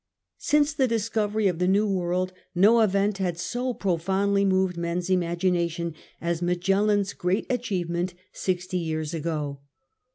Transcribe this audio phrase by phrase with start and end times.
[0.39, 5.93] Since the discovery of the New World no event had so profoundly moved men's imagination
[6.19, 9.59] as Magellan's great achievement sixty years ago.